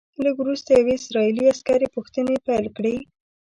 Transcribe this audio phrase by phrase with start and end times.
[0.23, 2.95] لږ وروسته یوې اسرائیلي عسکرې پوښتنې پیل کړې.